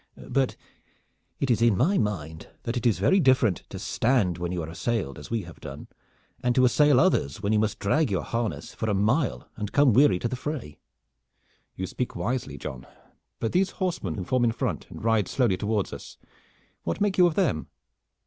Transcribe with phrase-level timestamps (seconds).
[0.27, 0.55] But
[1.39, 4.67] it is in my mind that it is very different to stand when you are
[4.67, 5.89] assailed, as we have done,
[6.41, 9.93] and to assail others when you must drag your harness for a mile and come
[9.93, 10.79] weary to the fray."
[11.75, 12.87] "You speak wisely, John.
[13.39, 16.17] But these horsemen who form in front and ride slowly towards us,
[16.81, 17.67] what make you of them?"